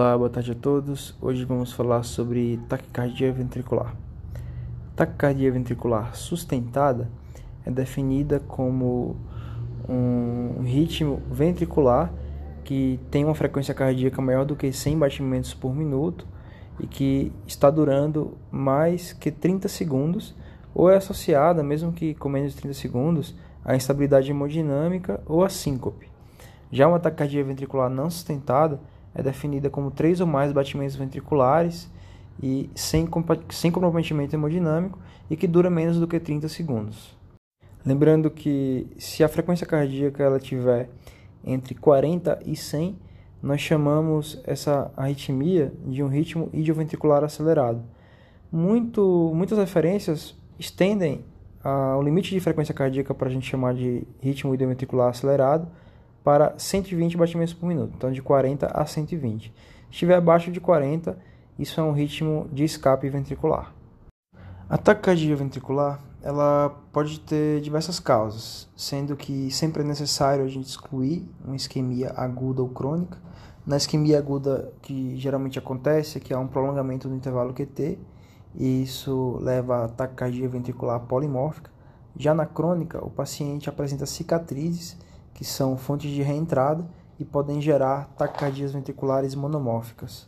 Olá, 0.00 0.16
boa 0.16 0.30
tarde 0.30 0.52
a 0.52 0.54
todos. 0.54 1.12
Hoje 1.20 1.44
vamos 1.44 1.72
falar 1.72 2.04
sobre 2.04 2.60
taquicardia 2.68 3.32
ventricular. 3.32 3.96
Taquicardia 4.94 5.50
ventricular 5.50 6.14
sustentada 6.14 7.10
é 7.66 7.70
definida 7.72 8.38
como 8.38 9.16
um 9.88 10.62
ritmo 10.62 11.20
ventricular 11.28 12.12
que 12.62 13.00
tem 13.10 13.24
uma 13.24 13.34
frequência 13.34 13.74
cardíaca 13.74 14.22
maior 14.22 14.44
do 14.44 14.54
que 14.54 14.72
100 14.72 15.00
batimentos 15.00 15.52
por 15.52 15.74
minuto 15.74 16.24
e 16.78 16.86
que 16.86 17.32
está 17.44 17.68
durando 17.68 18.38
mais 18.52 19.12
que 19.12 19.32
30 19.32 19.66
segundos 19.66 20.32
ou 20.72 20.88
é 20.88 20.94
associada, 20.94 21.60
mesmo 21.60 21.92
que 21.92 22.14
com 22.14 22.28
menos 22.28 22.52
de 22.52 22.60
30 22.60 22.74
segundos, 22.74 23.34
à 23.64 23.74
instabilidade 23.74 24.30
hemodinâmica 24.30 25.20
ou 25.26 25.42
à 25.42 25.48
síncope. 25.48 26.08
Já 26.70 26.86
uma 26.86 27.00
taquicardia 27.00 27.42
ventricular 27.42 27.90
não 27.90 28.08
sustentada 28.08 28.78
é 29.18 29.22
definida 29.22 29.68
como 29.68 29.90
três 29.90 30.20
ou 30.20 30.26
mais 30.26 30.52
batimentos 30.52 30.94
ventriculares 30.94 31.90
e 32.40 32.70
sem, 32.74 33.08
sem 33.50 33.70
comprometimento 33.70 34.36
hemodinâmico 34.36 34.98
e 35.28 35.36
que 35.36 35.48
dura 35.48 35.68
menos 35.68 35.98
do 35.98 36.06
que 36.06 36.20
30 36.20 36.48
segundos. 36.48 37.18
Lembrando 37.84 38.30
que 38.30 38.86
se 38.96 39.24
a 39.24 39.28
frequência 39.28 39.66
cardíaca 39.66 40.22
ela 40.22 40.38
tiver 40.38 40.88
entre 41.44 41.74
40 41.74 42.38
e 42.46 42.54
100, 42.54 42.96
nós 43.42 43.60
chamamos 43.60 44.40
essa 44.44 44.92
arritmia 44.96 45.72
de 45.84 46.02
um 46.02 46.08
ritmo 46.08 46.48
idioventricular 46.52 47.24
acelerado. 47.24 47.82
Muito, 48.52 49.32
muitas 49.34 49.58
referências 49.58 50.36
estendem 50.58 51.24
o 51.98 52.02
limite 52.02 52.30
de 52.30 52.40
frequência 52.40 52.72
cardíaca 52.72 53.12
para 53.12 53.28
a 53.28 53.30
gente 53.30 53.48
chamar 53.48 53.74
de 53.74 54.06
ritmo 54.20 54.54
idioventricular 54.54 55.08
acelerado 55.08 55.68
para 56.28 56.52
120 56.58 57.16
batimentos 57.16 57.54
por 57.54 57.66
minuto, 57.66 57.94
então 57.96 58.12
de 58.12 58.20
40 58.20 58.66
a 58.66 58.84
120. 58.84 59.44
Se 59.44 59.52
estiver 59.90 60.14
abaixo 60.14 60.52
de 60.52 60.60
40, 60.60 61.18
isso 61.58 61.80
é 61.80 61.82
um 61.82 61.92
ritmo 61.92 62.46
de 62.52 62.64
escape 62.64 63.08
ventricular. 63.08 63.72
A 64.68 64.76
taquicardia 64.76 65.34
ventricular 65.34 65.98
ela 66.22 66.68
pode 66.92 67.20
ter 67.20 67.62
diversas 67.62 67.98
causas, 67.98 68.68
sendo 68.76 69.16
que 69.16 69.50
sempre 69.50 69.82
é 69.82 69.86
necessário 69.86 70.44
a 70.44 70.48
gente 70.48 70.66
excluir 70.66 71.26
uma 71.42 71.56
isquemia 71.56 72.12
aguda 72.14 72.60
ou 72.60 72.68
crônica. 72.68 73.16
Na 73.66 73.78
isquemia 73.78 74.18
aguda, 74.18 74.70
que 74.82 75.16
geralmente 75.16 75.58
acontece 75.58 76.18
é 76.18 76.20
que 76.20 76.34
há 76.34 76.38
um 76.38 76.46
prolongamento 76.46 77.08
do 77.08 77.14
intervalo 77.14 77.54
QT, 77.54 77.98
e 78.54 78.82
isso 78.82 79.38
leva 79.40 79.86
a 79.86 79.88
taquicardia 79.88 80.46
ventricular 80.46 81.00
polimórfica. 81.00 81.70
Já 82.14 82.34
na 82.34 82.44
crônica, 82.44 83.02
o 83.02 83.08
paciente 83.08 83.70
apresenta 83.70 84.04
cicatrizes 84.04 85.07
que 85.38 85.44
são 85.44 85.76
fontes 85.76 86.10
de 86.10 86.20
reentrada 86.20 86.84
e 87.16 87.24
podem 87.24 87.60
gerar 87.60 88.12
taquicardias 88.18 88.72
ventriculares 88.72 89.36
monomórficas. 89.36 90.26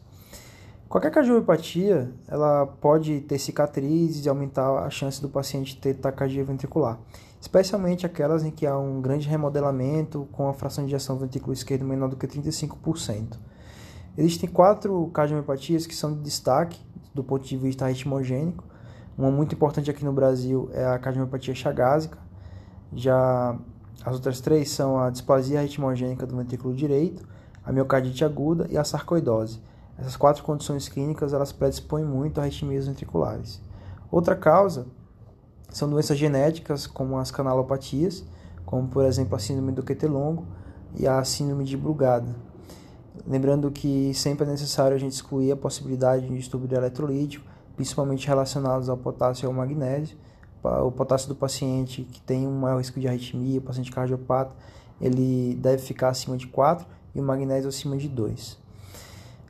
Qualquer 0.89 1.11
cardiopatia, 1.11 2.13
ela 2.29 2.65
pode 2.65 3.21
ter 3.23 3.37
cicatrizes 3.41 4.25
e 4.25 4.29
aumentar 4.29 4.71
a 4.85 4.89
chance 4.89 5.21
do 5.21 5.29
paciente 5.29 5.77
ter 5.77 5.95
taquicardia 5.95 6.45
ventricular, 6.45 6.97
especialmente 7.41 8.07
aquelas 8.07 8.45
em 8.45 8.53
que 8.53 8.65
há 8.65 8.79
um 8.79 9.01
grande 9.01 9.29
remodelamento 9.29 10.29
com 10.31 10.49
a 10.49 10.55
fração 10.55 10.87
de 10.87 10.95
ejeção 10.95 11.19
ventrículo 11.19 11.53
esquerdo 11.53 11.85
menor 11.85 12.09
do 12.09 12.15
que 12.15 12.29
35%. 12.29 13.37
Existem 14.17 14.49
quatro 14.49 15.09
cardiomiopatias 15.09 15.89
que 15.89 15.95
são 15.95 16.15
de 16.15 16.21
destaque 16.21 16.81
do 17.13 17.25
ponto 17.25 17.45
de 17.45 17.57
vista 17.57 17.89
ritmogênico. 17.89 18.63
Uma 19.19 19.33
muito 19.33 19.57
importante 19.57 19.91
aqui 19.91 20.05
no 20.05 20.13
Brasil 20.13 20.71
é 20.73 20.87
a 20.87 21.01
cardiomiopatia 21.01 21.53
chagásica. 21.53 22.17
Já 22.93 23.59
as 24.05 24.15
outras 24.15 24.41
três 24.41 24.71
são 24.71 24.99
a 24.99 25.11
displasia 25.11 25.61
ritmogênica 25.61 26.27
do 26.27 26.37
ventrículo 26.37 26.75
direito, 26.75 27.27
a 27.65 27.71
miocardite 27.73 28.25
aguda 28.25 28.67
e 28.71 28.79
a 28.79 28.85
sarcoidose. 28.85 29.61
Essas 29.99 30.17
quatro 30.17 30.43
condições 30.43 30.89
clínicas 30.89 31.35
elas 31.35 31.53
predispõem 31.53 32.05
muito 32.05 32.39
a 32.39 32.45
arritmias 32.45 32.87
ventriculares. 32.87 33.61
Outra 34.11 34.35
causa 34.35 34.87
são 35.69 35.89
doenças 35.89 36.17
genéticas, 36.17 36.87
como 36.87 37.19
as 37.19 37.31
canalopatias, 37.31 38.25
como 38.65 38.89
por 38.89 39.05
exemplo 39.05 39.37
a 39.37 39.39
síndrome 39.39 39.73
do 39.73 39.83
QT 39.83 40.07
longo 40.07 40.47
e 40.97 41.07
a 41.07 41.23
síndrome 41.23 41.65
de 41.65 41.77
Brugada. 41.77 42.35
Lembrando 43.27 43.71
que 43.71 44.15
sempre 44.15 44.47
é 44.47 44.51
necessário 44.51 44.97
a 44.97 44.99
gente 44.99 45.13
excluir 45.13 45.53
a 45.53 45.57
possibilidade 45.57 46.27
de 46.27 46.35
distúrbio 46.35 46.77
eletrolítico, 46.77 47.45
principalmente 47.77 48.27
relacionados 48.27 48.89
ao 48.89 48.97
potássio 48.97 49.45
e 49.45 49.47
ao 49.47 49.53
magnésio, 49.53 50.17
o 50.63 50.93
potássio 50.93 51.29
do 51.29 51.35
paciente 51.35 52.03
que 52.03 52.21
tem 52.21 52.47
um 52.47 52.61
maior 52.61 52.79
risco 52.79 53.01
de 53.01 53.09
arritmia, 53.09 53.61
paciente 53.61 53.91
cardiopata, 53.91 54.55
ele 55.01 55.55
deve 55.55 55.83
ficar 55.83 56.11
acima 56.11 56.37
de 56.37 56.47
4 56.47 56.87
e 57.15 57.21
o 57.21 57.23
magnésio 57.23 57.69
acima 57.69 57.97
de 57.97 58.09
2. 58.09 58.59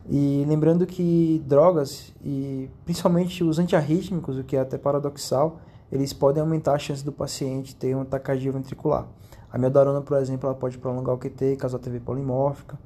E 0.09 0.44
lembrando 0.48 0.87
que 0.87 1.43
drogas, 1.47 2.12
e 2.25 2.71
principalmente 2.84 3.44
os 3.44 3.59
antiarrítmicos, 3.59 4.38
o 4.38 4.44
que 4.44 4.56
é 4.56 4.60
até 4.60 4.78
paradoxal, 4.78 5.60
eles 5.91 6.12
podem 6.12 6.41
aumentar 6.41 6.75
a 6.75 6.78
chance 6.78 7.04
do 7.04 7.12
paciente 7.12 7.75
ter 7.75 7.94
uma 7.94 8.04
taquicardia 8.04 8.53
ventricular. 8.53 9.06
A 9.53 9.59
meldarona, 9.59 10.00
por 10.00 10.16
exemplo, 10.16 10.48
ela 10.48 10.56
pode 10.56 10.78
prolongar 10.78 11.15
o 11.15 11.19
QT, 11.19 11.56
causar 11.56 11.78
TV 11.78 11.98
polimórfica, 11.98 12.78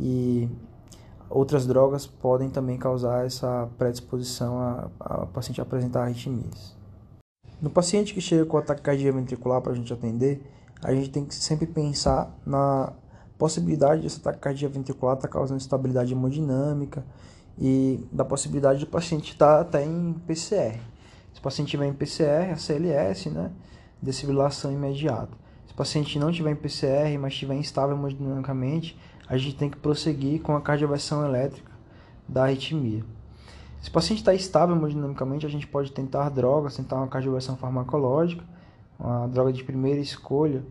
e 0.00 0.48
outras 1.28 1.66
drogas 1.66 2.06
podem 2.06 2.48
também 2.48 2.78
causar 2.78 3.26
essa 3.26 3.68
predisposição 3.78 4.58
a, 4.58 4.90
a 5.00 5.26
paciente 5.26 5.60
apresentar 5.60 6.02
arritmias. 6.02 6.75
No 7.60 7.70
paciente 7.70 8.12
que 8.12 8.20
chega 8.20 8.44
com 8.44 8.58
ataque 8.58 8.82
cardíaco 8.82 9.18
ventricular 9.18 9.62
para 9.62 9.72
a 9.72 9.74
gente 9.74 9.92
atender, 9.92 10.42
a 10.82 10.94
gente 10.94 11.10
tem 11.10 11.24
que 11.24 11.34
sempre 11.34 11.66
pensar 11.66 12.36
na 12.44 12.92
possibilidade 13.38 14.02
desse 14.02 14.20
ataque 14.20 14.38
cardíaco 14.38 14.74
ventricular 14.74 15.16
estar 15.16 15.28
tá 15.28 15.32
causando 15.32 15.58
instabilidade 15.58 16.12
hemodinâmica 16.12 17.04
e 17.58 18.06
da 18.12 18.24
possibilidade 18.24 18.80
do 18.80 18.86
paciente 18.86 19.32
estar 19.32 19.56
tá 19.56 19.60
até 19.62 19.84
em 19.84 20.12
PCR. 20.26 20.78
Se 21.32 21.40
o 21.40 21.42
paciente 21.42 21.70
tiver 21.70 21.86
em 21.86 21.94
PCR, 21.94 22.52
a 22.52 22.56
CLS, 22.56 23.30
né, 23.30 23.50
desfibrilação 24.00 24.72
imediata. 24.72 25.36
Se 25.66 25.72
o 25.72 25.76
paciente 25.76 26.18
não 26.18 26.30
tiver 26.30 26.50
em 26.50 26.56
PCR, 26.56 27.18
mas 27.18 27.32
estiver 27.32 27.54
instável 27.54 27.96
hemodinamicamente, 27.96 28.98
a 29.28 29.36
gente 29.36 29.56
tem 29.56 29.70
que 29.70 29.76
prosseguir 29.78 30.40
com 30.42 30.54
a 30.54 30.60
cardioversão 30.60 31.24
elétrica 31.24 31.72
da 32.28 32.44
arritmia. 32.44 33.04
Se 33.86 33.90
o 33.90 33.92
paciente 33.92 34.18
está 34.18 34.34
estável 34.34 34.74
hemodinamicamente, 34.74 35.46
a 35.46 35.48
gente 35.48 35.64
pode 35.64 35.92
tentar 35.92 36.28
drogas, 36.28 36.74
tentar 36.74 36.96
uma 36.96 37.06
cardioversão 37.06 37.56
farmacológica, 37.56 38.42
uma 38.98 39.28
droga 39.28 39.52
de 39.52 39.62
primeira 39.62 40.00
escolha, 40.00 40.64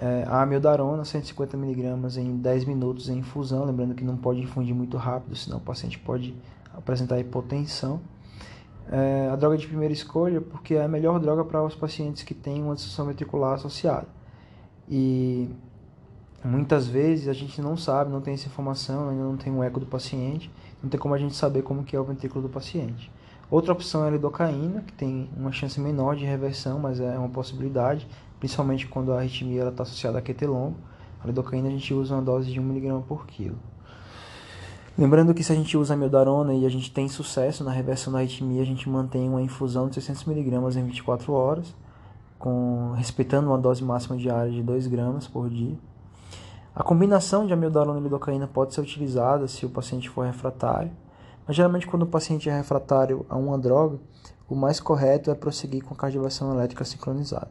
é, 0.00 0.22
a 0.24 0.42
amiodarona, 0.42 1.02
150mg 1.02 2.16
em 2.16 2.36
10 2.36 2.64
minutos 2.66 3.08
em 3.08 3.18
infusão, 3.18 3.64
lembrando 3.64 3.92
que 3.92 4.04
não 4.04 4.16
pode 4.16 4.40
infundir 4.40 4.72
muito 4.72 4.96
rápido, 4.96 5.34
senão 5.34 5.58
o 5.58 5.60
paciente 5.60 5.98
pode 5.98 6.32
apresentar 6.72 7.18
hipotensão. 7.18 8.00
É, 8.88 9.30
a 9.32 9.34
droga 9.34 9.58
de 9.58 9.66
primeira 9.66 9.92
escolha, 9.92 10.40
porque 10.40 10.74
é 10.74 10.84
a 10.84 10.88
melhor 10.88 11.18
droga 11.18 11.44
para 11.44 11.60
os 11.64 11.74
pacientes 11.74 12.22
que 12.22 12.34
têm 12.34 12.62
uma 12.62 12.76
disfunção 12.76 13.06
ventricular 13.06 13.54
associada. 13.54 14.06
E 14.88 15.50
muitas 16.48 16.86
vezes 16.86 17.28
a 17.28 17.32
gente 17.32 17.60
não 17.60 17.76
sabe, 17.76 18.10
não 18.10 18.20
tem 18.20 18.34
essa 18.34 18.46
informação, 18.46 19.10
ainda 19.10 19.22
não 19.22 19.36
tem 19.36 19.52
um 19.52 19.62
eco 19.62 19.78
do 19.78 19.86
paciente, 19.86 20.50
não 20.82 20.88
tem 20.88 20.98
como 20.98 21.14
a 21.14 21.18
gente 21.18 21.36
saber 21.36 21.62
como 21.62 21.84
que 21.84 21.94
é 21.94 22.00
o 22.00 22.04
ventrículo 22.04 22.42
do 22.42 22.48
paciente. 22.48 23.10
Outra 23.50 23.72
opção 23.72 24.04
é 24.04 24.08
a 24.08 24.10
lidocaína, 24.10 24.82
que 24.82 24.92
tem 24.92 25.28
uma 25.36 25.52
chance 25.52 25.78
menor 25.80 26.16
de 26.16 26.24
reversão, 26.24 26.78
mas 26.78 27.00
é 27.00 27.18
uma 27.18 27.28
possibilidade, 27.28 28.06
principalmente 28.38 28.86
quando 28.86 29.12
a 29.12 29.18
arritmia 29.18 29.68
está 29.68 29.82
associada 29.82 30.18
a 30.18 30.22
QT 30.22 30.46
longo. 30.46 30.76
A 31.22 31.26
lidocaína 31.26 31.68
a 31.68 31.70
gente 31.70 31.92
usa 31.92 32.14
uma 32.14 32.22
dose 32.22 32.50
de 32.50 32.60
1mg 32.60 33.02
por 33.04 33.26
quilo. 33.26 33.58
Lembrando 34.96 35.32
que 35.32 35.44
se 35.44 35.52
a 35.52 35.54
gente 35.54 35.76
usa 35.76 35.94
a 35.94 35.96
mildarona 35.96 36.54
e 36.54 36.66
a 36.66 36.68
gente 36.68 36.90
tem 36.90 37.08
sucesso 37.08 37.62
na 37.62 37.70
reversão 37.70 38.12
da 38.12 38.18
arritmia, 38.18 38.62
a 38.62 38.66
gente 38.66 38.88
mantém 38.88 39.28
uma 39.28 39.40
infusão 39.40 39.88
de 39.88 40.00
600mg 40.00 40.76
em 40.76 40.86
24 40.86 41.32
horas, 41.32 41.74
com, 42.38 42.92
respeitando 42.96 43.48
uma 43.48 43.58
dose 43.58 43.82
máxima 43.82 44.16
diária 44.16 44.50
de 44.50 44.62
2 44.62 44.86
gramas 44.88 45.26
por 45.26 45.48
dia. 45.48 45.76
A 46.78 46.84
combinação 46.84 47.44
de 47.44 47.52
amiodarona 47.52 47.98
e 47.98 48.02
lidocaína 48.04 48.46
pode 48.46 48.72
ser 48.72 48.82
utilizada 48.82 49.48
se 49.48 49.66
o 49.66 49.68
paciente 49.68 50.08
for 50.08 50.24
refratário, 50.24 50.92
mas 51.44 51.56
geralmente 51.56 51.88
quando 51.88 52.02
o 52.02 52.06
paciente 52.06 52.48
é 52.48 52.56
refratário 52.56 53.26
a 53.28 53.36
uma 53.36 53.58
droga, 53.58 53.98
o 54.48 54.54
mais 54.54 54.78
correto 54.78 55.28
é 55.28 55.34
prosseguir 55.34 55.82
com 55.82 55.92
a 55.92 55.96
cardioversão 55.96 56.54
elétrica 56.54 56.84
sincronizada. 56.84 57.50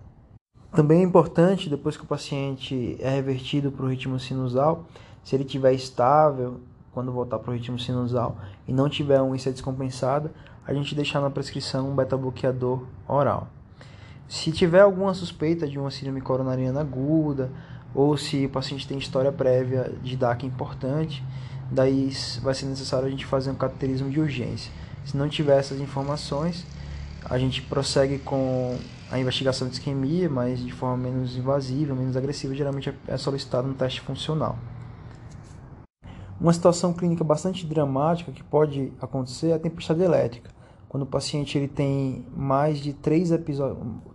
Também 0.72 1.02
é 1.02 1.04
importante, 1.04 1.70
depois 1.70 1.98
que 1.98 2.06
o 2.06 2.08
paciente 2.08 2.96
é 3.02 3.10
revertido 3.10 3.70
para 3.70 3.86
o 3.86 3.90
ritmo 3.90 4.18
sinusal, 4.18 4.86
se 5.26 5.36
ele 5.36 5.44
estiver 5.44 5.74
estável 5.74 6.62
quando 6.94 7.12
voltar 7.12 7.38
para 7.40 7.52
o 7.52 7.54
ritmo 7.54 7.78
sinusal 7.78 8.38
e 8.66 8.72
não 8.72 8.88
tiver 8.88 9.22
um 9.22 9.36
IC 9.36 9.52
descompensado, 9.52 10.32
a 10.66 10.74
gente 10.74 10.96
deixar 10.96 11.20
na 11.20 11.30
prescrição 11.30 11.90
um 11.90 11.96
beta-bloqueador 11.96 12.82
oral. 13.06 13.50
Se 14.26 14.54
tiver 14.54 14.82
alguma 14.82 15.14
suspeita 15.14 15.68
de 15.68 15.78
uma 15.80 15.92
síndrome 15.92 16.22
coronariana 16.22 16.82
aguda, 16.82 17.52
ou 17.98 18.16
se 18.16 18.46
o 18.46 18.50
paciente 18.50 18.88
tem 18.88 19.00
história 19.00 19.32
prévia 19.32 19.92
de 20.04 20.16
DAC 20.16 20.46
importante, 20.46 21.24
daí 21.72 22.12
vai 22.44 22.54
ser 22.54 22.68
necessário 22.68 23.08
a 23.08 23.10
gente 23.10 23.26
fazer 23.26 23.50
um 23.50 23.56
cateterismo 23.56 24.08
de 24.12 24.20
urgência. 24.20 24.72
Se 25.04 25.18
não 25.18 25.28
tiver 25.28 25.58
essas 25.58 25.82
informações, 25.82 26.64
a 27.26 27.40
gente 27.40 27.60
prossegue 27.64 28.20
com 28.20 28.78
a 29.10 29.18
investigação 29.18 29.68
de 29.68 29.74
isquemia, 29.74 30.30
mas 30.30 30.60
de 30.60 30.72
forma 30.72 30.96
menos 30.96 31.36
invasiva, 31.36 31.96
menos 31.96 32.16
agressiva, 32.16 32.54
geralmente 32.54 32.94
é 33.08 33.18
solicitado 33.18 33.68
um 33.68 33.74
teste 33.74 34.00
funcional. 34.02 34.60
Uma 36.40 36.54
situação 36.54 36.94
clínica 36.94 37.24
bastante 37.24 37.66
dramática 37.66 38.32
que 38.32 38.44
pode 38.44 38.94
acontecer 39.02 39.48
é 39.48 39.54
a 39.54 39.60
tempestade 39.60 40.04
elétrica 40.04 40.52
quando 40.88 41.02
o 41.02 41.08
paciente 41.08 41.58
ele 41.58 41.68
tem 41.68 42.26
mais 42.36 42.78
de 42.78 42.94
três, 42.94 43.32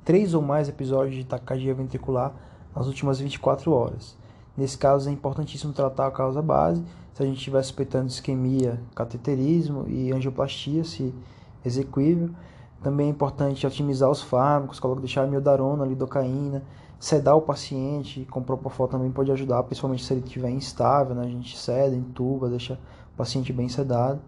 três 0.04 0.34
ou 0.34 0.40
mais 0.40 0.68
episódios 0.68 1.16
de 1.16 1.24
taquicardia 1.24 1.74
ventricular 1.74 2.32
nas 2.74 2.86
últimas 2.86 3.18
24 3.18 3.72
horas. 3.72 4.16
Nesse 4.56 4.76
caso, 4.76 5.08
é 5.08 5.12
importantíssimo 5.12 5.72
tratar 5.72 6.06
a 6.06 6.10
causa 6.10 6.42
base. 6.42 6.82
Se 7.14 7.22
a 7.22 7.26
gente 7.26 7.38
estiver 7.38 7.62
suspeitando 7.62 8.08
isquemia, 8.08 8.80
cateterismo 8.94 9.86
e 9.88 10.12
angioplastia, 10.12 10.84
se 10.84 11.14
execuível. 11.64 12.30
Também 12.82 13.06
é 13.06 13.10
importante 13.10 13.66
otimizar 13.66 14.10
os 14.10 14.22
fármacos, 14.22 14.80
deixar 15.00 15.26
miodarona, 15.26 15.84
lidocaína, 15.84 16.62
sedar 16.98 17.36
o 17.36 17.42
paciente 17.42 18.26
com 18.30 18.42
propofol 18.42 18.88
também 18.88 19.10
pode 19.10 19.30
ajudar, 19.32 19.62
principalmente 19.64 20.04
se 20.04 20.12
ele 20.12 20.22
estiver 20.24 20.50
instável, 20.50 21.14
né? 21.14 21.22
a 21.22 21.28
gente 21.28 21.56
ceda, 21.56 21.94
entuba, 21.94 22.48
deixa 22.48 22.74
o 23.14 23.16
paciente 23.16 23.52
bem 23.52 23.68
sedado 23.68 24.20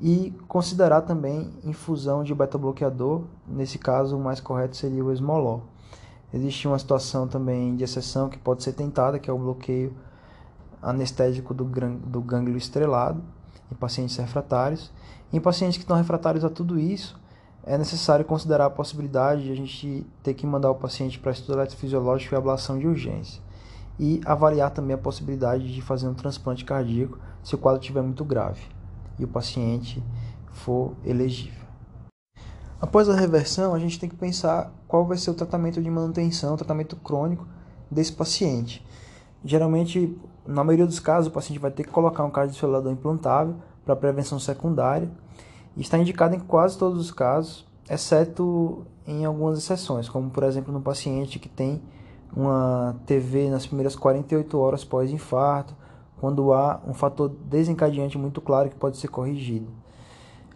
e 0.00 0.34
considerar 0.46 1.02
também 1.02 1.50
infusão 1.64 2.22
de 2.22 2.34
beta-bloqueador, 2.34 3.22
nesse 3.46 3.78
caso 3.78 4.16
o 4.16 4.20
mais 4.20 4.40
correto 4.40 4.76
seria 4.76 5.04
o 5.04 5.12
esmolol. 5.12 5.62
Existe 6.32 6.66
uma 6.66 6.78
situação 6.78 7.28
também 7.28 7.76
de 7.76 7.84
exceção 7.84 8.28
que 8.28 8.38
pode 8.38 8.62
ser 8.62 8.72
tentada, 8.72 9.18
que 9.18 9.30
é 9.30 9.32
o 9.32 9.38
bloqueio 9.38 9.96
anestésico 10.82 11.54
do, 11.54 11.64
do 11.64 12.20
gânglio 12.20 12.56
estrelado 12.56 13.22
em 13.70 13.74
pacientes 13.74 14.16
refratários. 14.16 14.92
Em 15.32 15.40
pacientes 15.40 15.76
que 15.76 15.84
estão 15.84 15.96
refratários 15.96 16.44
a 16.44 16.50
tudo 16.50 16.78
isso, 16.78 17.18
é 17.64 17.76
necessário 17.76 18.24
considerar 18.24 18.66
a 18.66 18.70
possibilidade 18.70 19.44
de 19.44 19.52
a 19.52 19.56
gente 19.56 20.06
ter 20.22 20.34
que 20.34 20.46
mandar 20.46 20.70
o 20.70 20.74
paciente 20.76 21.18
para 21.18 21.32
estudo 21.32 21.58
eletrofisiológico 21.58 22.34
e 22.34 22.36
ablação 22.36 22.78
de 22.78 22.86
urgência. 22.86 23.42
E 23.98 24.20
avaliar 24.24 24.70
também 24.70 24.94
a 24.94 24.98
possibilidade 24.98 25.74
de 25.74 25.82
fazer 25.82 26.06
um 26.06 26.14
transplante 26.14 26.64
cardíaco 26.64 27.18
se 27.42 27.54
o 27.54 27.58
quadro 27.58 27.80
estiver 27.80 28.02
muito 28.02 28.24
grave 28.24 28.62
e 29.18 29.24
o 29.24 29.28
paciente 29.28 30.02
for 30.52 30.94
elegível. 31.04 31.65
Após 32.80 33.08
a 33.08 33.14
reversão, 33.14 33.72
a 33.72 33.78
gente 33.78 33.98
tem 33.98 34.08
que 34.08 34.16
pensar 34.16 34.70
qual 34.86 35.04
vai 35.04 35.16
ser 35.16 35.30
o 35.30 35.34
tratamento 35.34 35.82
de 35.82 35.90
manutenção, 35.90 36.56
tratamento 36.56 36.94
crônico 36.96 37.46
desse 37.90 38.12
paciente. 38.12 38.84
Geralmente, 39.42 40.14
na 40.46 40.62
maioria 40.62 40.84
dos 40.84 41.00
casos, 41.00 41.28
o 41.28 41.30
paciente 41.30 41.58
vai 41.58 41.70
ter 41.70 41.84
que 41.84 41.90
colocar 41.90 42.22
um 42.24 42.30
cardiodesfibrilador 42.30 42.92
implantável 42.92 43.56
para 43.84 43.96
prevenção 43.96 44.38
secundária 44.38 45.10
e 45.74 45.80
está 45.80 45.96
indicado 45.96 46.34
em 46.34 46.40
quase 46.40 46.76
todos 46.76 47.00
os 47.00 47.10
casos, 47.10 47.66
exceto 47.88 48.84
em 49.06 49.24
algumas 49.24 49.58
exceções, 49.58 50.08
como 50.08 50.28
por 50.28 50.42
exemplo 50.42 50.72
no 50.72 50.80
paciente 50.82 51.38
que 51.38 51.48
tem 51.48 51.80
uma 52.34 52.96
TV 53.06 53.48
nas 53.48 53.66
primeiras 53.66 53.96
48 53.96 54.58
horas 54.58 54.84
pós-infarto, 54.84 55.74
quando 56.18 56.52
há 56.52 56.80
um 56.86 56.92
fator 56.92 57.28
desencadeante 57.28 58.18
muito 58.18 58.40
claro 58.40 58.68
que 58.68 58.76
pode 58.76 58.98
ser 58.98 59.08
corrigido. 59.08 59.68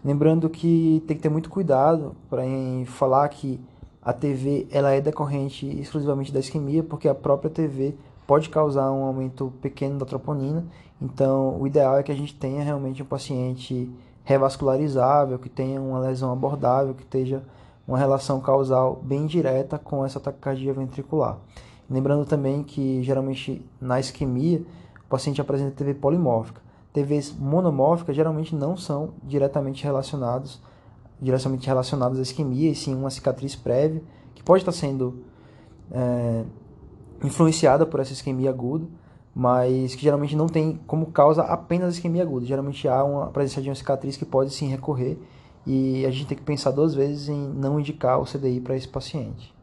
Lembrando 0.03 0.49
que 0.49 1.03
tem 1.05 1.15
que 1.15 1.23
ter 1.23 1.29
muito 1.29 1.49
cuidado 1.49 2.15
para 2.29 2.43
falar 2.85 3.27
que 3.29 3.59
a 4.01 4.11
TV 4.11 4.67
ela 4.71 4.91
é 4.91 4.99
decorrente 4.99 5.67
exclusivamente 5.79 6.31
da 6.31 6.39
isquemia, 6.39 6.81
porque 6.81 7.07
a 7.07 7.13
própria 7.13 7.51
TV 7.51 7.93
pode 8.25 8.49
causar 8.49 8.91
um 8.91 9.03
aumento 9.03 9.53
pequeno 9.61 9.99
da 9.99 10.05
troponina. 10.05 10.65
Então, 10.99 11.59
o 11.59 11.67
ideal 11.67 11.97
é 11.97 12.03
que 12.03 12.11
a 12.11 12.15
gente 12.15 12.33
tenha 12.33 12.63
realmente 12.63 13.03
um 13.03 13.05
paciente 13.05 13.91
revascularizável, 14.23 15.37
que 15.37 15.49
tenha 15.49 15.79
uma 15.79 15.99
lesão 15.99 16.31
abordável, 16.31 16.95
que 16.95 17.03
esteja 17.03 17.43
uma 17.87 17.97
relação 17.97 18.39
causal 18.39 18.99
bem 19.03 19.27
direta 19.27 19.77
com 19.77 20.05
essa 20.05 20.19
taquicardia 20.19 20.73
ventricular. 20.73 21.37
Lembrando 21.89 22.25
também 22.25 22.63
que 22.63 23.03
geralmente 23.03 23.63
na 23.79 23.99
isquemia 23.99 24.63
paciente 25.11 25.41
apresenta 25.41 25.75
TV 25.75 25.93
polimórfica. 25.93 26.61
TVs 26.93 27.33
monomórficas 27.37 28.15
geralmente 28.15 28.55
não 28.55 28.75
são 28.75 29.13
diretamente 29.23 29.83
relacionados 29.83 30.61
diretamente 31.21 31.67
relacionadas 31.67 32.17
à 32.17 32.21
isquemia, 32.23 32.71
e 32.71 32.75
sim 32.75 32.95
uma 32.95 33.11
cicatriz 33.11 33.55
prévia, 33.55 34.01
que 34.33 34.41
pode 34.41 34.63
estar 34.63 34.71
sendo 34.71 35.23
é, 35.91 36.43
influenciada 37.23 37.85
por 37.85 37.99
essa 37.99 38.11
isquemia 38.11 38.49
aguda, 38.49 38.87
mas 39.33 39.93
que 39.93 40.01
geralmente 40.01 40.35
não 40.35 40.47
tem 40.47 40.79
como 40.87 41.05
causa 41.05 41.43
apenas 41.43 41.95
isquemia 41.95 42.23
aguda. 42.23 42.45
Geralmente 42.45 42.87
há 42.87 43.03
uma 43.03 43.27
presença 43.27 43.61
de 43.61 43.69
uma 43.69 43.75
cicatriz 43.75 44.17
que 44.17 44.25
pode 44.25 44.49
sim 44.49 44.67
recorrer, 44.67 45.19
e 45.65 46.03
a 46.07 46.09
gente 46.09 46.25
tem 46.25 46.37
que 46.37 46.43
pensar 46.43 46.71
duas 46.71 46.95
vezes 46.95 47.29
em 47.29 47.37
não 47.37 47.79
indicar 47.79 48.19
o 48.19 48.25
CDI 48.25 48.59
para 48.59 48.75
esse 48.75 48.87
paciente. 48.87 49.53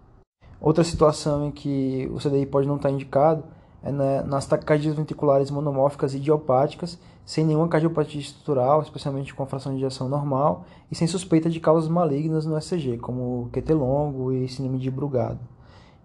Outra 0.60 0.84
situação 0.84 1.46
em 1.46 1.50
que 1.50 2.08
o 2.12 2.18
CDI 2.18 2.46
pode 2.46 2.68
não 2.68 2.76
estar 2.76 2.90
indicado 2.90 3.42
é 3.82 3.92
nas 3.92 4.46
taquicardias 4.46 4.94
ventriculares 4.94 5.50
monomórficas 5.50 6.14
idiopáticas, 6.14 6.98
sem 7.28 7.44
nenhuma 7.44 7.68
cardiopatia 7.68 8.22
estrutural, 8.22 8.80
especialmente 8.80 9.34
com 9.34 9.42
a 9.42 9.46
fração 9.46 9.70
de 9.72 9.76
injeção 9.76 10.08
normal, 10.08 10.64
e 10.90 10.94
sem 10.94 11.06
suspeita 11.06 11.50
de 11.50 11.60
causas 11.60 11.86
malignas 11.86 12.46
no 12.46 12.56
ECG, 12.56 12.96
como 12.96 13.50
QT 13.52 13.74
longo 13.74 14.32
e 14.32 14.48
síndrome 14.48 14.78
de 14.78 14.90
Brugado, 14.90 15.38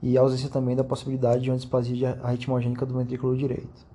e 0.01 0.17
ausência 0.17 0.49
também 0.49 0.75
da 0.75 0.83
possibilidade 0.83 1.43
de 1.43 1.49
uma 1.49 1.55
displasia 1.55 2.19
arritmogênica 2.21 2.85
do 2.85 2.97
ventrículo 2.97 3.37
direito. 3.37 3.87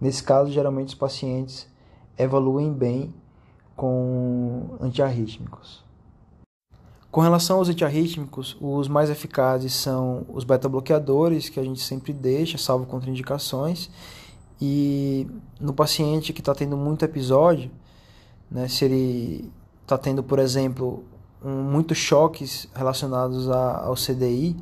Nesse 0.00 0.22
caso, 0.22 0.50
geralmente 0.50 0.88
os 0.88 0.94
pacientes 0.94 1.68
evoluem 2.16 2.72
bem 2.72 3.12
com 3.76 4.78
antiarrítmicos. 4.80 5.84
Com 7.10 7.20
relação 7.20 7.58
aos 7.58 7.68
antiarrítmicos, 7.68 8.56
os 8.58 8.88
mais 8.88 9.10
eficazes 9.10 9.74
são 9.74 10.24
os 10.30 10.44
beta-bloqueadores, 10.44 11.50
que 11.50 11.60
a 11.60 11.62
gente 11.62 11.82
sempre 11.82 12.14
deixa, 12.14 12.56
salvo 12.56 12.86
contraindicações. 12.86 13.90
E 14.60 15.26
no 15.60 15.72
paciente 15.72 16.32
que 16.32 16.40
está 16.40 16.54
tendo 16.54 16.76
muito 16.76 17.04
episódio, 17.04 17.70
né, 18.50 18.66
se 18.68 18.84
ele 18.84 19.52
está 19.82 19.96
tendo, 19.96 20.22
por 20.22 20.38
exemplo, 20.38 21.04
um, 21.44 21.62
muitos 21.62 21.98
choques 21.98 22.68
relacionados 22.74 23.48
a, 23.48 23.84
ao 23.84 23.94
CDI, 23.94 24.56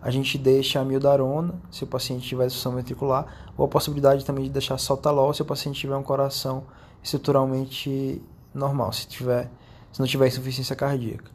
a 0.00 0.10
gente 0.10 0.36
deixa 0.36 0.80
a 0.80 0.84
mildarona, 0.84 1.54
se 1.70 1.84
o 1.84 1.86
paciente 1.86 2.26
tiver 2.26 2.46
insuficiência 2.46 2.72
ventricular, 2.72 3.52
ou 3.56 3.64
a 3.64 3.68
possibilidade 3.68 4.24
também 4.24 4.44
de 4.44 4.50
deixar 4.50 4.78
saltalol 4.78 5.32
se 5.32 5.42
o 5.42 5.44
paciente 5.44 5.78
tiver 5.78 5.96
um 5.96 6.02
coração 6.02 6.64
estruturalmente 7.02 8.22
normal, 8.54 8.92
se, 8.92 9.06
tiver, 9.06 9.50
se 9.92 10.00
não 10.00 10.06
tiver 10.06 10.28
insuficiência 10.28 10.74
cardíaca. 10.74 11.30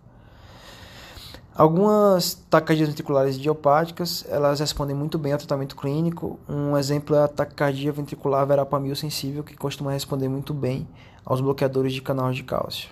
Algumas 1.57 2.35
taquicardias 2.51 2.87
ventriculares 2.87 3.35
idiopáticas, 3.35 4.23
elas 4.29 4.59
respondem 4.59 4.95
muito 4.95 5.17
bem 5.17 5.31
ao 5.31 5.39
tratamento 5.39 5.75
clínico. 5.75 6.39
Um 6.47 6.77
exemplo 6.77 7.15
é 7.15 7.23
a 7.23 7.27
taquicardia 7.27 7.91
ventricular 7.91 8.45
verapamil 8.45 8.95
sensível, 8.95 9.43
que 9.43 9.57
costuma 9.57 9.91
responder 9.91 10.29
muito 10.29 10.53
bem 10.53 10.87
aos 11.25 11.41
bloqueadores 11.41 11.93
de 11.93 12.01
canal 12.03 12.31
de 12.31 12.43
cálcio. 12.43 12.91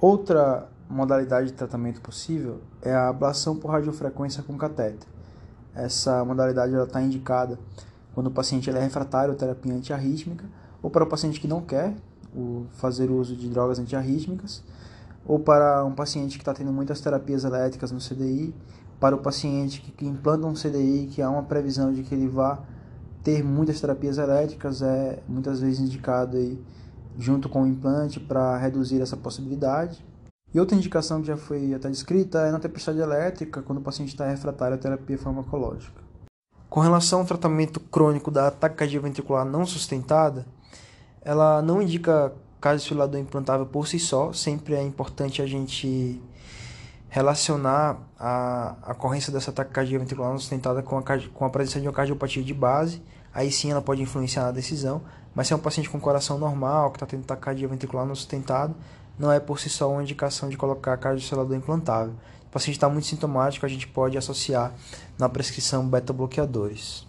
Outra 0.00 0.70
modalidade 0.88 1.48
de 1.48 1.52
tratamento 1.52 2.00
possível 2.00 2.62
é 2.80 2.94
a 2.94 3.10
ablação 3.10 3.56
por 3.56 3.70
radiofrequência 3.70 4.42
com 4.42 4.56
catéter. 4.56 5.06
Essa 5.74 6.24
modalidade 6.24 6.74
está 6.74 7.02
indicada 7.02 7.58
quando 8.14 8.28
o 8.28 8.30
paciente 8.30 8.70
é 8.70 8.72
refratário 8.72 9.34
à 9.34 9.36
terapia 9.36 9.74
antiarrítmica 9.74 10.46
ou 10.82 10.88
para 10.88 11.04
o 11.04 11.06
paciente 11.06 11.38
que 11.38 11.46
não 11.46 11.60
quer 11.60 11.92
fazer 12.70 13.10
uso 13.10 13.36
de 13.36 13.50
drogas 13.50 13.78
antiarrítmicas 13.78 14.62
ou 15.24 15.38
para 15.38 15.84
um 15.84 15.92
paciente 15.92 16.36
que 16.36 16.42
está 16.42 16.52
tendo 16.52 16.72
muitas 16.72 17.00
terapias 17.00 17.44
elétricas 17.44 17.92
no 17.92 17.98
CDI, 17.98 18.54
para 18.98 19.16
o 19.16 19.18
paciente 19.18 19.80
que, 19.80 19.90
que 19.92 20.06
implanta 20.06 20.46
um 20.46 20.54
CDI, 20.54 21.08
que 21.10 21.22
há 21.22 21.28
uma 21.28 21.42
previsão 21.42 21.92
de 21.92 22.02
que 22.02 22.14
ele 22.14 22.28
vá 22.28 22.60
ter 23.22 23.42
muitas 23.42 23.80
terapias 23.80 24.18
elétricas, 24.18 24.82
é 24.82 25.22
muitas 25.28 25.60
vezes 25.60 25.80
indicado 25.80 26.36
aí, 26.36 26.60
junto 27.18 27.48
com 27.48 27.62
o 27.62 27.66
implante 27.66 28.18
para 28.18 28.56
reduzir 28.56 29.00
essa 29.00 29.16
possibilidade. 29.16 30.04
E 30.54 30.60
outra 30.60 30.76
indicação 30.76 31.20
que 31.20 31.28
já 31.28 31.36
foi 31.36 31.72
até 31.72 31.88
descrita 31.88 32.40
é 32.40 32.50
na 32.50 32.58
tempestade 32.58 32.98
elétrica, 32.98 33.62
quando 33.62 33.78
o 33.78 33.82
paciente 33.82 34.10
está 34.10 34.26
refratário 34.26 34.74
à 34.74 34.78
terapia 34.78 35.16
farmacológica. 35.16 36.02
Com 36.68 36.80
relação 36.80 37.20
ao 37.20 37.26
tratamento 37.26 37.80
crônico 37.80 38.30
da 38.30 38.50
taquicardia 38.50 39.00
ventricular 39.00 39.44
não 39.44 39.64
sustentada, 39.64 40.46
ela 41.22 41.62
não 41.62 41.80
indica 41.80 42.32
caso 42.62 42.78
desfibrilador 42.78 43.20
implantável 43.20 43.66
por 43.66 43.88
si 43.88 43.98
só, 43.98 44.32
sempre 44.32 44.74
é 44.74 44.82
importante 44.82 45.42
a 45.42 45.46
gente 45.46 46.22
relacionar 47.08 47.98
a, 48.18 48.76
a 48.82 48.92
ocorrência 48.92 49.32
dessa 49.32 49.52
taquicardia 49.52 49.98
ventricular 49.98 50.30
não 50.30 50.38
sustentada 50.38 50.80
com 50.80 50.96
a, 50.96 51.02
com 51.02 51.44
a 51.44 51.50
presença 51.50 51.80
de 51.80 51.88
uma 51.88 51.92
cardiopatia 51.92 52.42
de 52.42 52.54
base, 52.54 53.02
aí 53.34 53.50
sim 53.50 53.72
ela 53.72 53.82
pode 53.82 54.00
influenciar 54.00 54.44
na 54.44 54.52
decisão, 54.52 55.02
mas 55.34 55.48
se 55.48 55.52
é 55.52 55.56
um 55.56 55.58
paciente 55.58 55.90
com 55.90 55.98
coração 55.98 56.38
normal, 56.38 56.92
que 56.92 56.96
está 56.96 57.06
tendo 57.06 57.24
taquicardia 57.24 57.66
ventricular 57.66 58.06
não 58.06 58.14
sustentada, 58.14 58.72
não 59.18 59.30
é 59.30 59.40
por 59.40 59.58
si 59.58 59.68
só 59.68 59.90
uma 59.90 60.02
indicação 60.02 60.48
de 60.48 60.56
colocar 60.56 60.96
cardiocelador 60.96 61.56
implantável. 61.56 62.14
Se 62.14 62.46
o 62.46 62.50
paciente 62.50 62.76
está 62.76 62.88
muito 62.88 63.06
sintomático, 63.08 63.66
a 63.66 63.68
gente 63.68 63.88
pode 63.88 64.16
associar 64.16 64.72
na 65.18 65.28
prescrição 65.28 65.86
beta-bloqueadores. 65.86 67.06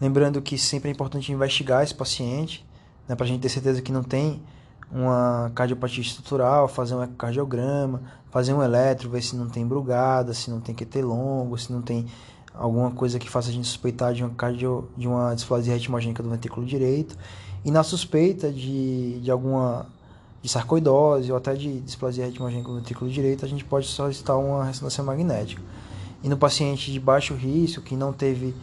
Lembrando 0.00 0.40
que 0.42 0.58
sempre 0.58 0.88
é 0.88 0.92
importante 0.92 1.30
investigar 1.32 1.82
esse 1.82 1.94
paciente, 1.94 2.65
né, 3.08 3.14
para 3.14 3.24
a 3.24 3.28
gente 3.28 3.40
ter 3.40 3.48
certeza 3.48 3.80
que 3.82 3.92
não 3.92 4.02
tem 4.02 4.42
uma 4.90 5.50
cardiopatia 5.54 6.02
estrutural, 6.02 6.68
fazer 6.68 6.94
um 6.94 7.02
ecocardiograma, 7.02 8.02
fazer 8.30 8.52
um 8.52 8.62
eletro, 8.62 9.10
ver 9.10 9.22
se 9.22 9.34
não 9.34 9.48
tem 9.48 9.66
brugada, 9.66 10.32
se 10.32 10.50
não 10.50 10.60
tem 10.60 10.74
QT 10.74 11.02
longo, 11.02 11.58
se 11.58 11.72
não 11.72 11.82
tem 11.82 12.06
alguma 12.54 12.90
coisa 12.90 13.18
que 13.18 13.28
faça 13.28 13.50
a 13.50 13.52
gente 13.52 13.66
suspeitar 13.66 14.14
de 14.14 14.22
uma, 14.22 14.34
cardio, 14.34 14.88
de 14.96 15.06
uma 15.06 15.34
displasia 15.34 15.74
ritmogênica 15.74 16.22
do 16.22 16.30
ventrículo 16.30 16.64
direito. 16.64 17.16
E 17.64 17.70
na 17.70 17.82
suspeita 17.82 18.50
de, 18.50 19.20
de 19.20 19.30
alguma 19.30 19.86
de 20.42 20.48
sarcoidose 20.48 21.32
ou 21.32 21.36
até 21.36 21.54
de 21.54 21.80
displasia 21.80 22.26
ritmogênica 22.26 22.68
do 22.68 22.76
ventrículo 22.76 23.10
direito, 23.10 23.44
a 23.44 23.48
gente 23.48 23.64
pode 23.64 23.88
solicitar 23.88 24.38
uma 24.38 24.64
ressonância 24.64 25.02
magnética. 25.02 25.60
E 26.22 26.28
no 26.28 26.36
paciente 26.36 26.92
de 26.92 27.00
baixo 27.00 27.34
risco, 27.34 27.82
que 27.82 27.96
não 27.96 28.12
teve 28.12 28.54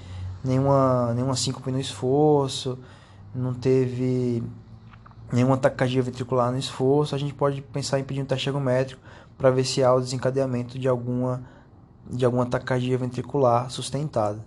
nenhuma, 0.43 1.13
nenhuma 1.13 1.35
síncope 1.35 1.71
no 1.71 1.79
esforço, 1.79 2.77
não 3.33 3.53
teve 3.53 4.43
nenhuma 5.31 5.57
taquicardia 5.57 6.01
ventricular 6.01 6.51
no 6.51 6.57
esforço, 6.57 7.15
a 7.15 7.17
gente 7.17 7.33
pode 7.33 7.61
pensar 7.61 7.99
em 7.99 8.03
pedir 8.03 8.21
um 8.21 8.25
teste 8.25 8.49
ergométrico 8.49 9.01
para 9.37 9.49
ver 9.49 9.65
se 9.65 9.83
há 9.83 9.93
o 9.93 9.99
desencadeamento 9.99 10.77
de 10.77 10.87
alguma, 10.87 11.43
de 12.09 12.23
alguma 12.23 12.45
taquicardia 12.45 12.97
ventricular 12.97 13.69
sustentada. 13.69 14.45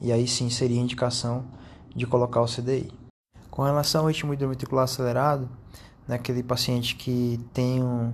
E 0.00 0.12
aí 0.12 0.26
sim 0.26 0.50
seria 0.50 0.80
indicação 0.80 1.44
de 1.94 2.06
colocar 2.06 2.40
o 2.40 2.46
CDI. 2.46 2.92
Com 3.50 3.62
relação 3.62 4.02
ao 4.02 4.08
ritmo 4.08 4.34
hidroventricular 4.34 4.84
acelerado, 4.84 5.48
naquele 6.06 6.42
paciente 6.42 6.94
que 6.96 7.40
tem 7.52 7.82
um, 7.82 8.12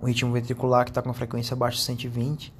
um 0.00 0.06
ritmo 0.06 0.32
ventricular 0.32 0.84
que 0.84 0.90
está 0.90 1.02
com 1.02 1.12
frequência 1.12 1.54
abaixo 1.54 1.78
de 1.78 1.84
120, 1.84 2.52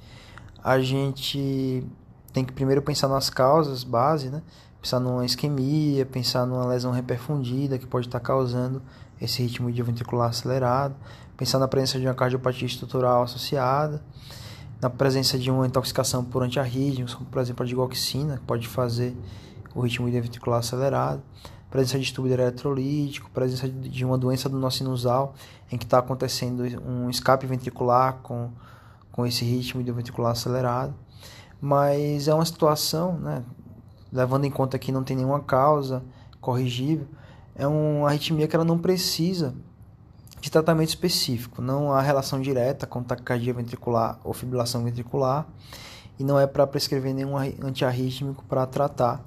a 0.62 0.78
gente 0.78 1.84
tem 2.32 2.44
que 2.44 2.52
primeiro 2.52 2.82
pensar 2.82 3.08
nas 3.08 3.30
causas 3.30 3.82
base, 3.82 4.28
né? 4.28 4.42
Pensar 4.80 4.98
numa 4.98 5.24
isquemia, 5.24 6.06
pensar 6.06 6.46
numa 6.46 6.66
lesão 6.66 6.90
reperfundida 6.90 7.78
que 7.78 7.86
pode 7.86 8.06
estar 8.06 8.20
causando 8.20 8.82
esse 9.20 9.42
ritmo 9.42 9.70
ventricular 9.70 10.30
acelerado, 10.30 10.94
pensar 11.36 11.58
na 11.58 11.68
presença 11.68 11.98
de 11.98 12.06
uma 12.06 12.14
cardiopatia 12.14 12.66
estrutural 12.66 13.22
associada, 13.22 14.02
na 14.80 14.88
presença 14.88 15.38
de 15.38 15.50
uma 15.50 15.66
intoxicação 15.66 16.24
por 16.24 16.42
antiarrítmicos, 16.42 17.14
como 17.14 17.28
por 17.28 17.42
exemplo 17.42 17.62
a 17.62 17.66
digoxina, 17.66 18.38
que 18.38 18.44
pode 18.44 18.66
fazer 18.66 19.14
o 19.74 19.82
ritmo 19.82 20.10
ventricular 20.10 20.60
acelerado, 20.60 21.22
presença 21.70 21.98
de 21.98 22.04
distúrbio 22.04 22.32
eletrolítico, 22.32 23.30
presença 23.30 23.68
de 23.68 24.04
uma 24.04 24.16
doença 24.16 24.48
do 24.48 24.58
nosso 24.58 24.78
sinusal, 24.78 25.34
em 25.70 25.76
que 25.76 25.84
está 25.84 25.98
acontecendo 25.98 26.64
um 26.84 27.10
escape 27.10 27.46
ventricular 27.46 28.14
com, 28.22 28.50
com 29.12 29.26
esse 29.26 29.44
ritmo 29.44 29.82
ventricular 29.94 30.32
acelerado. 30.32 30.94
Mas 31.60 32.26
é 32.26 32.34
uma 32.34 32.44
situação, 32.44 33.18
né, 33.18 33.44
levando 34.12 34.44
em 34.44 34.50
conta 34.50 34.78
que 34.78 34.92
não 34.92 35.04
tem 35.04 35.16
nenhuma 35.16 35.40
causa 35.40 36.02
corrigível, 36.40 37.06
é 37.54 37.66
uma 37.66 38.08
arritmia 38.08 38.48
que 38.48 38.56
ela 38.56 38.64
não 38.64 38.78
precisa 38.78 39.54
de 40.40 40.50
tratamento 40.50 40.88
específico, 40.88 41.60
não 41.60 41.92
há 41.92 42.00
relação 42.00 42.40
direta 42.40 42.86
com 42.86 43.02
taquicardia 43.02 43.52
ventricular 43.52 44.18
ou 44.24 44.32
fibrilação 44.32 44.82
ventricular 44.82 45.46
e 46.18 46.24
não 46.24 46.38
é 46.38 46.46
para 46.46 46.66
prescrever 46.66 47.14
nenhum 47.14 47.36
antiarrítmico 47.36 48.44
para 48.44 48.66
tratar 48.66 49.22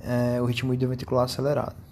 é, 0.00 0.40
o 0.40 0.44
ritmo 0.44 0.76
ventricular 0.76 1.24
acelerado. 1.24 1.89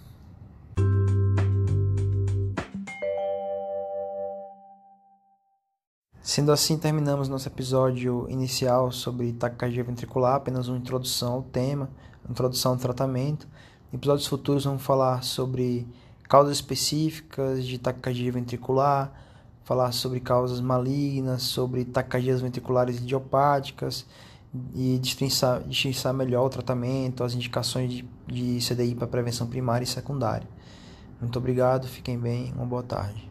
Sendo 6.28 6.52
assim, 6.52 6.76
terminamos 6.76 7.26
nosso 7.26 7.48
episódio 7.48 8.26
inicial 8.28 8.92
sobre 8.92 9.32
taquicardia 9.32 9.82
ventricular, 9.82 10.34
apenas 10.34 10.68
uma 10.68 10.76
introdução 10.76 11.32
ao 11.32 11.42
tema, 11.42 11.88
introdução 12.28 12.72
ao 12.72 12.76
tratamento. 12.76 13.48
Em 13.90 13.96
episódios 13.96 14.26
futuros 14.26 14.66
vamos 14.66 14.82
falar 14.82 15.24
sobre 15.24 15.88
causas 16.28 16.56
específicas 16.56 17.66
de 17.66 17.78
taquicardia 17.78 18.30
ventricular, 18.30 19.10
falar 19.64 19.90
sobre 19.92 20.20
causas 20.20 20.60
malignas, 20.60 21.44
sobre 21.44 21.86
taquicardias 21.86 22.42
ventriculares 22.42 22.98
idiopáticas 22.98 24.04
e 24.74 24.98
distinçar, 24.98 26.12
melhor 26.12 26.44
o 26.44 26.50
tratamento, 26.50 27.24
as 27.24 27.32
indicações 27.32 27.90
de, 27.90 28.08
de 28.26 28.58
CDI 28.58 28.94
para 28.94 29.06
prevenção 29.06 29.46
primária 29.46 29.84
e 29.84 29.88
secundária. 29.88 30.46
Muito 31.22 31.38
obrigado, 31.38 31.88
fiquem 31.88 32.18
bem, 32.18 32.52
uma 32.52 32.66
boa 32.66 32.82
tarde. 32.82 33.26